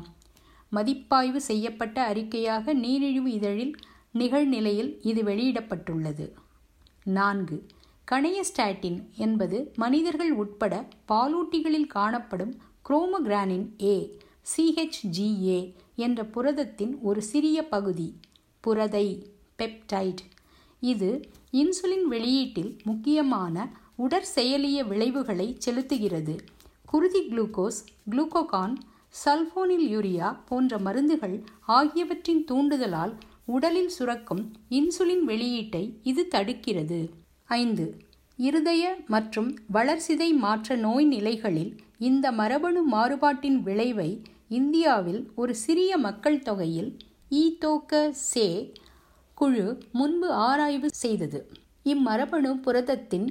மதிப்பாய்வு 0.70 1.42
செய்யப்பட்ட 1.42 2.13
அறிக்கையாக 2.13 2.74
நீரிழிவு 2.74 3.32
இதழில் 3.32 3.74
நிகழ்நிலையில் 4.13 4.92
இது 5.01 5.24
வெளியிடப்பட்டுள்ளது. 5.24 6.25
நான்கு. 7.04 7.58
கணையஸ்டாட்டின் 8.12 9.00
என்பது 9.16 9.72
மனிதர்கள் 9.75 10.32
உட்பட 10.32 10.74
பாலூட்டிகளில் 11.08 11.88
காணப்படும் 11.88 12.54
குரோமோகிரானின் 12.89 13.68
ஏ 13.84 13.96
சிஹெச்ஜிஏ 14.58 15.60
என்ற 15.96 16.25
புரதத்தின் 16.25 16.94
ஒரு 17.01 17.22
சிறிய 17.22 17.68
பகுதி 17.68 18.08
புரதை 18.68 19.08
பெப்டைட் 19.58 20.22
இது 20.81 21.09
இன்சுலின் 21.53 22.05
வெளியீட்டில் 22.09 22.71
முக்கியமான 22.83 23.55
உடற்செயலிய 23.98 24.79
விளைவுகளை 24.88 25.57
செலுத்துகிறது. 25.65 26.36
குருதி 26.86 27.21
குளுக்கோஸ் 27.29 27.79
குளுக்கோகான் 28.12 28.75
சல்போனில் 29.15 29.88
யூரியா 29.95 30.27
போன்ற 30.45 30.77
மருந்துகள் 30.77 31.36
ஆகியவற்றின் 31.67 32.43
தூண்டுதலால் 32.51 33.13
உடலில் 33.45 33.88
சுரக்கும் 33.88 34.43
இன்சுலின் 34.69 35.24
வெளியீட்டை 35.27 35.83
இது 36.03 36.27
தடுக்கிறது. 36.31 37.00
ஐந்து 37.50 37.86
இருதய 38.39 38.83
மற்றும் 39.07 39.57
வளர்சிதை 39.74 40.29
மாற்ற 40.38 40.75
நோய் 40.75 41.05
நிலைகளில் 41.05 41.71
இந்த 42.00 42.31
மரபணு 42.31 42.81
மாறுபாட்டின் 42.91 43.59
விளைவை 43.62 44.09
இந்தியாவில் 44.50 45.21
ஒரு 45.36 45.55
சிறிய 45.55 45.98
மக்கள் 45.98 46.39
தொகையில் 46.39 46.91
ஈதோக்க 47.31 48.09
சே 48.12 48.45
குழு 49.39 49.65
முன்பு 49.91 50.31
ஆராய்வு 50.31 50.89
செய்தது. 50.93 51.39
இம்மரபணு 51.86 52.50
புரதத்தின் 52.62 53.27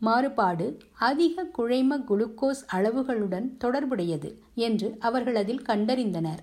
மாறுபாடு 0.00 0.66
அதிக 1.08 1.44
குழைம 1.58 1.98
குளுக்கோஸ் 2.08 2.62
அளவுகளுடன் 2.72 3.46
தொடர்புடையது 3.56 4.30
என்று 4.54 4.96
அவர்கள் 4.98 5.34
அதில் 5.34 5.62
கண்டறிந்தனர். 5.62 6.42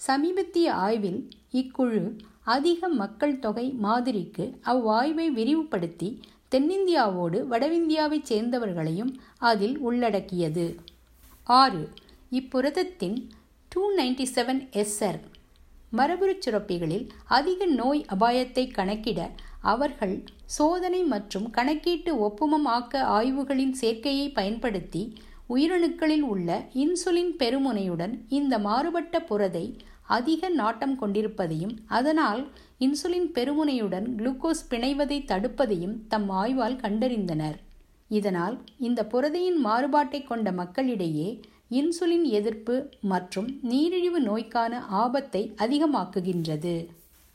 சமீபத்திய 0.00 0.72
ஆய்வில் 0.86 1.20
இக்குழு 1.52 2.02
அதிக 2.44 2.88
மக்கள் 2.88 3.38
தொகை 3.38 3.66
மாதிரிக்கு 3.82 4.46
அவ்வாய்வை 4.64 5.28
விரிவுபடுத்தி 5.30 6.20
தென்னிந்தியாவோடு 6.50 7.38
வடவிந்தியாவைச் 7.52 8.28
சேர்ந்தவர்களையும் 8.28 9.14
அதில் 9.50 9.78
உள்ளடக்கியது. 9.78 10.66
ஆறு. 11.44 11.88
இப்புரதத்தின் 12.30 13.18
டூ 13.68 13.82
நைன்டி 13.96 14.26
செவன் 14.34 14.62
எஸ்ஆர் 14.72 15.20
மரபுருச் 15.92 16.48
சுரப்பிகளில் 16.48 17.08
அதிக 17.24 17.66
நோய் 17.66 18.04
அபாயத்தை 18.08 18.70
கணக்கிட 18.70 19.30
அவர்கள் 19.60 20.24
சோதனை 20.44 21.02
மற்றும் 21.02 21.50
கணக்கீட்டு 21.50 22.12
ஒப்புமம் 22.18 22.64
ஆக்க 22.64 23.02
ஆய்வுகளின் 23.02 23.74
சேர்க்கையை 23.80 24.32
பயன்படுத்தி 24.32 25.16
உயிரணுக்களில் 25.48 26.20
உள்ள 26.20 26.66
இன்சுலின் 26.74 27.32
பெருமுனையுடன் 27.38 28.14
இந்த 28.28 28.58
மாறுபட்ட 28.58 29.20
புரதை 29.20 29.76
அதிக 30.02 30.48
நாட்டம் 30.48 30.98
கொண்டிருப்பதையும் 30.98 31.78
அதனால் 31.86 32.48
இன்சுலின் 32.78 33.28
பெருமுனையுடன் 33.34 34.06
குளுக்கோஸ் 34.16 34.66
பிணைவதை 34.70 35.24
தடுப்பதையும் 35.24 35.96
தம் 36.08 36.30
ஆய்வால் 36.30 36.76
கண்டறிந்தனர். 36.76 37.56
இதனால் 38.08 38.60
இந்த 38.78 39.06
புரதையின் 39.06 39.66
மாறுபாட்டை 39.66 40.24
கொண்ட 40.24 40.52
மக்களிடையே 40.52 41.40
இன்சுலின் 41.70 42.26
எதிர்ப்பு 42.38 42.74
மற்றும் 43.00 43.46
நீரிழிவு 43.62 44.20
நோய்க்கான 44.20 44.80
ஆபத்தை 44.80 45.40
அதிகமாக்குகின்றது. 45.58 46.74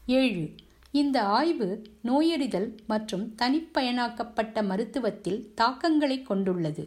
ஏழு. 0.05 0.43
இந்த 0.91 1.17
ஆய்வு 1.21 1.67
நோயறிதல் 2.03 2.67
மற்றும் 2.87 3.25
தனிப்பயனாக்கப்பட்ட 3.41 4.63
மருத்துவத்தில் 4.69 5.39
தாக்கங்களை 5.53 6.17
கொண்டுள்ளது. 6.21 6.83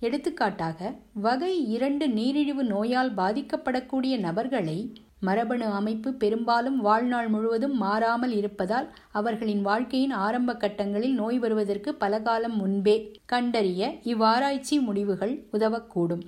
எடுத்துக்காட்டாக 0.00 0.92
வகை 1.12 1.52
இரண்டு 1.68 2.08
நீரிழிவு 2.08 2.64
நோயால் 2.64 3.12
பாதிக்கப்படக்கூடிய 3.14 4.16
நபர்களை 4.18 4.78
மரபணு 5.20 5.66
அமைப்பு 5.80 6.12
பெரும்பாலும் 6.12 6.78
வாழ்நாள் 6.78 7.28
முழுவதும் 7.28 7.76
மாறாமல் 7.76 8.32
இருப்பதால் 8.32 8.88
அவர்களின் 9.12 9.62
வாழ்க்கையின் 9.62 10.10
ஆரம்ப 10.10 10.54
கட்டங்களில் 10.54 11.14
நோய் 11.14 11.38
வருவதற்கு 11.38 11.94
பல 11.94 12.20
காலம் 12.20 12.56
முன்பே 12.56 12.96
கண்டறிய 13.26 13.92
இவ்வாராய்ச்சி 14.04 14.78
முடிவுகள் 14.80 15.34
உதவக்கூடும். 15.52 16.24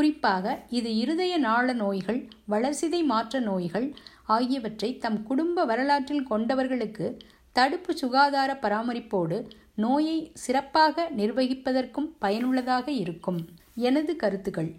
குறிப்பாக 0.00 0.60
இது 0.70 0.96
இருதய 0.96 1.38
நாள 1.38 1.72
நோய்கள் 1.72 2.28
வளர்சிதை 2.50 3.04
மாற்ற 3.04 3.40
நோய்கள் 3.40 3.94
ஆகியவற்றை 4.26 4.98
தம் 4.98 5.22
குடும்ப 5.22 5.64
வரலாற்றில் 5.64 6.26
கொண்டவர்களுக்கு 6.30 7.06
தடுப்பு 7.52 7.96
சுகாதார 7.96 8.58
பராமரிப்போடு 8.62 9.50
நோயை 9.74 10.30
சிறப்பாக 10.34 11.10
நிர்வகிப்பதற்கும் 11.16 12.08
பயனுள்ளதாக 12.18 12.90
இருக்கும். 12.90 13.40
எனது 13.74 14.16
கருத்துக்கள். 14.16 14.70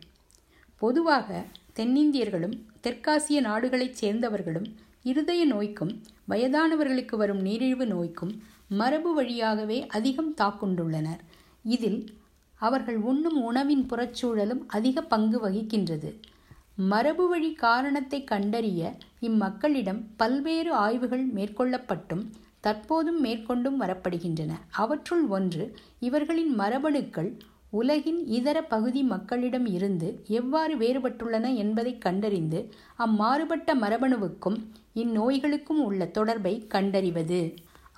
பொதுவாக 0.78 1.44
தென்னிந்தியர்களும் 1.76 2.56
தெற்காசிய 2.84 3.42
நாடுகளைச் 3.42 4.06
சேர்ந்தவர்களும் 4.06 4.68
இருதய 5.04 5.46
நோய்க்கும் 5.46 5.94
வயதானவர்களுக்கு 6.30 7.16
வரும் 7.16 7.42
நீரிழிவு 7.42 7.86
நோய்க்கும் 7.86 8.34
மரபு 8.68 9.14
வழியாகவே 9.14 9.88
அதிகம் 9.88 10.34
தாக்குண்டுள்ளனர். 10.42 11.22
இதில் 11.64 12.02
அவர்கள் 12.66 13.00
உண்ணும் 13.12 13.40
உணவின் 13.44 13.86
புறச்சூழலும் 13.90 14.64
அதிக 14.78 15.02
பங்கு 15.14 15.38
வகிக்கின்றது. 15.46 16.12
மரபு 16.92 17.26
வழி 17.30 17.50
காரணத்தை 17.66 18.20
கண்டறிய 18.24 18.82
இம்மக்களிடம் 19.22 20.02
பல்வேறு 20.22 20.72
ஆய்வுகள் 20.86 21.26
மேற்கொள்ளப்பட்டும் 21.38 22.24
தற்போதும் 22.66 23.20
மேற்கொண்டும் 23.24 23.80
வரப்படுகின்றன. 23.84 24.52
அவற்றுள் 24.82 25.26
ஒன்று 25.38 25.66
இவர்களின் 26.00 26.52
மரபணுக்கள் 26.60 27.32
உலகின் 27.80 28.22
இதர 28.38 28.58
பகுதி 28.74 29.02
மக்களிடம் 29.12 29.68
இருந்து 29.76 30.08
எவ்வாறு 30.40 30.74
வேறுபட்டுள்ளன 30.78 31.50
என்பதை 31.64 31.94
கண்டறிந்து 31.98 32.60
அம்மாறுபட்ட 33.06 33.76
மரபணுவுக்கும் 33.84 34.58
இந்நோய்களுக்கும் 35.02 35.82
உள்ள 35.88 36.06
தொடர்பை 36.18 36.54
கண்டறிவது. 36.74 37.42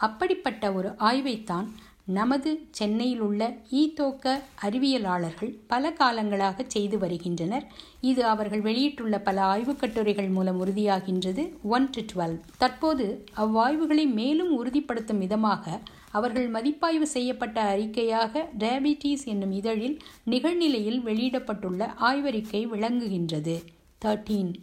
அப்படிப்பட்ட 0.05 0.63
ஒரு 0.73 0.89
ஆய்வைத்தான் 1.07 1.67
நமது 2.07 2.67
சென்னையில் 2.71 3.19
உள்ள 3.19 3.57
ஈதோக்க 3.71 4.41
அறிவியலாளர்கள் 4.61 5.57
பல 5.67 5.91
காலங்களாக 5.91 6.63
செய்து 6.67 6.97
வருகின்றனர். 6.97 7.65
இது 8.01 8.25
அவர்கள் 8.25 8.61
வெளியிட்டுள்ள 8.61 9.19
பல 9.19 9.41
ஆய்வுக் 9.41 9.79
கட்டுரைகள் 9.79 10.27
மூலம் 10.27 10.65
உறுதியாகின்றது. 10.65 11.49
One 11.63 11.89
to 11.89 12.01
twelve. 12.01 12.39
தற்போது 12.57 13.25
அவ்வாய்வுகளை 13.37 14.05
மேலும் 14.11 14.51
உறுதிப்படுத்தும் 14.55 15.17
விதமாக 15.17 15.79
அவர்கள் 16.11 16.49
மதிப்பாய்வு 16.49 17.07
செய்யப்பட்ட 17.07 17.77
அறிக்கையாக 17.77 18.45
டயபிட்டிஸ் 18.59 19.23
என்னும் 19.23 19.51
இதழில் 19.51 19.99
நிகழ்நிலையில் 20.25 21.01
வெளியிடப்பட்டுள்ள 21.05 21.89
ஆய்வறிக்கை 22.01 22.67
விளங்குகின்றது. 22.67 23.63
தேர்ட்டீன் 24.05 24.53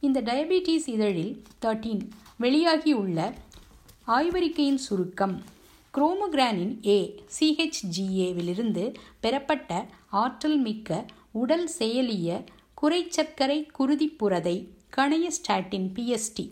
இந்த 0.00 0.22
டயபிட்டிஸ் 0.22 0.86
இதழில் 0.86 1.42
தேர்ட்டீன் 1.62 2.08
வெளியாகியுள்ள 2.40 3.32
ஆய்வறிக்கையின் 4.06 4.82
சுருக்கம். 4.86 5.42
குரோமோகிரானின் 5.94 6.86
ஏ 6.86 7.22
சிஹெச்ஜிஏவிலிருந்து 7.40 8.94
பெறப்பட்ட 9.20 9.86
ஆற்றல் 10.10 10.58
மிக்க 10.58 11.04
உடல் 11.32 11.68
செயலிய 11.78 12.44
குறைச்சர்க்கரை 12.82 13.66
குருதி 13.72 14.08
புரதை 14.08 14.68
கணையஸ்டாட்டின் 14.96 15.86
பிஎஸ்டி 15.94 16.50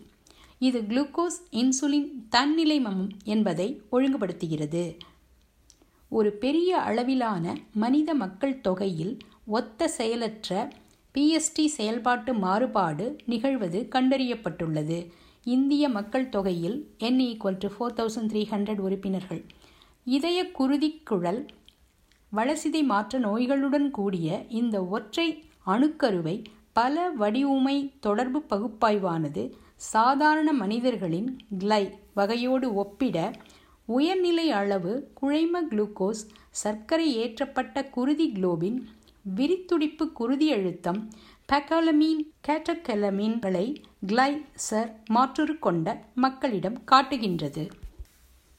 இது 0.58 0.80
குளுக்கோஸ் 0.80 1.38
இன்சுலின் 1.52 2.08
தன்னிலைமம் 2.30 3.08
என்பதை 3.24 3.82
ஒழுங்குபடுத்துகிறது. 3.92 4.98
ஒரு 6.08 6.32
பெரிய 6.32 6.78
அளவிலான 6.78 7.56
மனித 7.74 8.14
மக்கள் 8.14 8.60
தொகையில் 8.60 9.18
ஒத்த 9.46 9.88
செயலற்ற 9.88 10.72
பிஎஸ்டி 11.14 11.66
செயல்பாட்டு 11.66 12.34
மாறுபாடு 12.34 13.16
நிகழ்வது 13.26 13.88
கண்டறியப்பட்டுள்ளது. 13.92 14.98
இந்திய 15.46 15.88
மக்கள் 15.88 16.28
தொகையில் 16.28 16.76
N 16.98 17.18
equal 17.18 17.58
to 17.58 17.68
four 17.68 17.94
thousand 17.94 18.30
three 18.30 18.42
hundred 18.50 18.78
உறுப்பினர்கள். 18.78 19.44
இதய 20.04 20.44
குருதிக்குழல் 20.58 21.40
வளசிதை 22.32 22.84
மாற்ற 22.84 23.18
நோய்களுடன் 23.18 23.90
கூடிய 23.90 24.44
இந்த 24.48 24.84
ஒற்றை 24.84 25.44
அணுக்கருவை 25.66 26.44
பல 26.72 27.10
வடிவுமை 27.10 27.76
தொடர்பு 28.00 28.40
பகுப்பாய்வானது 28.50 29.52
சாதாரண 29.76 30.52
மனிதர்களின் 30.52 31.38
கிளை 31.58 31.82
வகையோடு 32.14 32.74
ஒப்பிட 32.74 33.32
உயர்நிலை 33.88 34.50
அளவு 34.50 35.10
குழைம 35.20 35.62
குளுக்கோஸ் 35.70 36.22
சர்க்கரை 36.50 37.06
ஏற்றப்பட்ட 37.16 37.90
குருதி 37.90 38.32
குளோபின் 38.34 38.78
விரித்துடிப்பு 39.36 40.12
குருதி 40.12 40.52
அழுத்தம் 40.52 41.00
பெக்காலமீன் 41.52 42.22
கேட்டகலமீன்களை 42.48 43.66
கிளைசர் 44.06 44.88
மாற்றுரு 45.14 45.58
கொண்ட 45.58 45.88
மக்களிடம் 46.14 46.78
காட்டுகின்றது. 46.84 47.70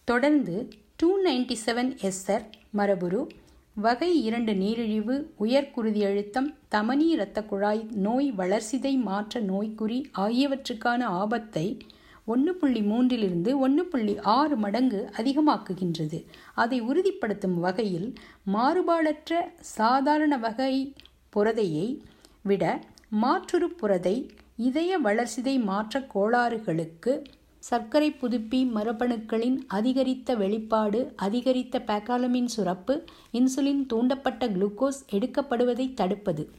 தொடர்ந்து 0.04 0.70
டூ 0.96 1.10
நைன்டி 1.24 1.56
செவன் 1.66 1.90
எஸ்ஆர் 2.02 2.46
மரபுரு 2.78 3.28
வகை 3.76 4.24
இரண்டு 4.24 4.54
நீரிழிவு 4.54 5.16
உயர்குருதி 5.40 6.02
அழுத்தம் 6.06 6.56
தமனி 6.68 7.08
இரத்த 7.08 7.44
குழாய் 7.44 7.84
நோய் 8.06 8.34
வளர்சிதை 8.38 8.94
மாற்ற 9.00 9.42
நோய்க்குறி 9.42 10.00
ஆகியவற்றுக்கான 10.18 11.02
ஆபத்தை 11.04 11.78
ஒன்று 12.26 12.56
புள்ளி 12.56 12.82
மூன்றிலிருந்து 12.82 13.58
ஒன்று 13.58 13.86
புள்ளி 13.86 14.20
ஆறு 14.20 14.56
மடங்கு 14.56 15.10
அதிகமாக்குகின்றது. 15.18 16.26
அதை 16.54 16.82
உறுதிப்படுத்தும் 16.82 17.60
வகையில் 17.60 18.14
மாறுபாடற்ற 18.54 19.42
சாதாரண 19.60 20.38
வகை 20.38 20.94
புரதையை 21.36 22.02
விட 22.44 22.80
மாற்றுரு 23.22 23.68
புரதை 23.82 24.16
இதய 24.56 25.00
வளர்சிதை 25.02 25.64
மாற்ற 25.64 26.08
கோளாறுகளுக்கு 26.16 27.24
சர்க்கரை 27.60 28.12
புதுப்பி 28.12 28.70
மரபணுக்களின் 28.76 29.58
அதிகரித்த 29.68 30.36
வெளிப்பாடு 30.36 31.14
அதிகரித்த 31.16 31.84
பேக்காலமின் 31.88 32.46
சுரப்பு 32.46 33.04
இன்சுலின் 33.34 33.86
தூண்டப்பட்ட 33.94 34.50
குளுக்கோஸ் 34.56 35.00
எடுக்கப்படுவதை 35.12 35.94
தடுப்பது. 35.94 36.50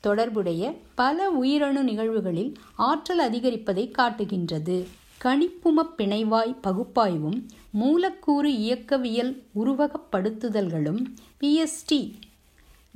தொடர்புடைய 0.00 0.74
பல 0.94 1.30
உயிரணு 1.30 1.82
நிகழ்வுகளில் 1.82 2.54
ஆற்றல் 2.74 3.18
அதிகரிப்பதை 3.18 3.90
காட்டுகின்றது. 3.90 4.86
கணிப்பும 5.24 5.84
பிணைவாய் 5.98 6.56
பகுப்பாய்வும் 6.62 7.46
மூலக்கூறு 7.70 8.56
இயக்கவியல் 8.56 9.42
உருவகப்படுத்துதல்களும் 9.54 11.04
பிஎஸ்டி 11.40 12.12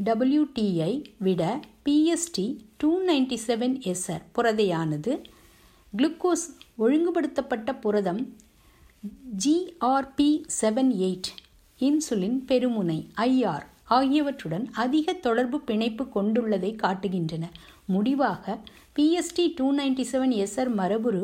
டபிள்யூடியை 0.05 1.05
விட 1.19 1.61
PST 1.85 2.57
two 2.81 2.91
ninety 3.07 3.37
seven 3.47 3.75
SR 3.93 4.25
புரதையானது. 4.37 5.13
Glucose 5.93 6.45
ஒழுங்குபடுத்தப்பட்ட 6.79 7.71
புரதம் 7.81 8.21
ஜிஆர்பி 9.45 10.29
செவன் 10.61 10.93
எயிட் 11.07 11.31
இன்சுலின் 11.81 12.39
பெருமுனை 12.49 12.99
ஐஆர் 13.27 13.67
ஆகியவற்றுடன் 13.97 14.67
அதிக 14.85 15.13
தொடர்பு 15.27 15.59
பிணைப்பு 15.61 16.05
கொண்டுள்ளதை 16.17 16.73
காட்டுகின்றன. 16.85 17.45
முடிவாக 17.87 18.59
PST 18.97 19.45
two 19.57 19.67
ninety 19.75 20.05
seven 20.13 20.35
SR 20.45 20.73
மரபுரு 20.81 21.23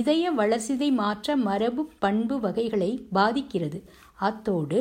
இதய 0.00 0.32
வளர்சிதை 0.40 0.90
மாற்ற 1.02 1.36
மரபு 1.48 1.84
பண்பு 1.98 2.38
வகைகளை 2.40 2.90
பாதிக்கிறது. 3.12 3.80
அத்தோடு 4.28 4.80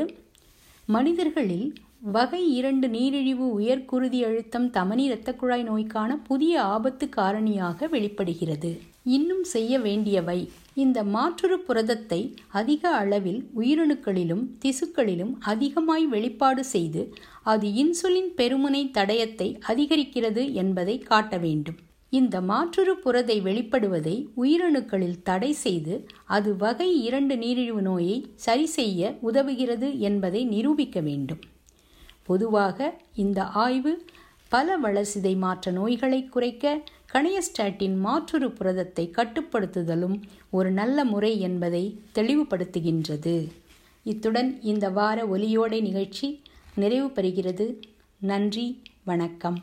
மனிதர்களில் 0.87 1.67
வகை 2.03 2.39
இரண்டு 2.59 2.87
நீரிழிவு 2.93 3.47
உயர்குருதி 3.57 4.19
அழுத்தம் 4.27 4.65
தமனி 4.69 5.03
இரத்த 5.03 5.29
குழாய் 5.33 5.65
நோய்க்கான 5.67 6.11
புதிய 6.29 6.53
ஆபத்து 6.61 7.05
காரணியாக 7.15 7.89
வெளிப்படுகிறது. 7.89 8.71
இன்னும் 9.15 9.43
செய்ய 9.43 9.79
வேண்டியவை 9.79 10.37
இந்த 10.75 11.03
மாற்றுரு 11.15 11.57
புரதத்தை 11.67 12.19
அதிக 12.61 12.93
அளவில் 13.01 13.39
உயிரணுக்களிலும் 13.55 14.43
திசுக்களிலும் 14.63 15.35
அதிகமாய் 15.53 16.07
வெளிப்பாடு 16.07 16.65
செய்து 16.71 17.03
அது 17.43 17.69
இன்சுலின் 17.83 18.31
பெருமுனை 18.41 18.83
தடயத்தை 18.97 19.49
அதிகரிக்கிறது 19.67 20.45
என்பதை 20.53 20.97
காட்ட 21.11 21.37
வேண்டும். 21.37 21.79
இந்த 22.13 22.35
மாற்றுரு 22.41 22.95
புரதை 23.05 23.39
வெளிப்படுவதை 23.41 24.17
உயிரணுக்களில் 24.35 25.21
தடை 25.23 25.53
செய்து 25.65 25.95
அது 26.25 26.49
வகை 26.57 26.91
இரண்டு 27.03 27.37
நீரிழிவு 27.37 27.81
நோயை 27.81 28.19
சரி 28.35 28.69
செய்ய 28.77 29.17
உதவுகிறது 29.29 29.89
என்பதை 29.99 30.43
நிரூபிக்க 30.45 30.99
வேண்டும். 31.01 31.41
பொதுவாக 32.31 32.79
இந்த 33.23 33.39
ஆய்வு 33.65 33.93
பல 34.53 34.77
வளர்சிதை 34.83 35.33
மாற்ற 35.43 35.71
நோய்களை 35.71 36.19
குறைக்க 36.33 36.73
கணையஸ்டாட்டின் 37.13 37.95
மாற்றுரு 38.05 38.47
புரதத்தை 38.59 39.05
கட்டுப்படுத்துதலும் 39.17 40.17
ஒரு 40.57 40.69
நல்ல 40.79 41.03
முறை 41.13 41.31
என்பதை 41.47 41.83
தெளிவுபடுத்துகின்றது. 42.15 43.35
இத்துடன் 44.03 44.51
இந்த 44.71 44.85
வார 44.89 45.17
ஒலியோடை 45.33 45.79
நிகழ்ச்சி 45.81 46.27
நிறைவு 46.75 47.07
பெறுகிறது. 47.07 47.67
நன்றி 48.31 48.67
வணக்கம். 49.03 49.59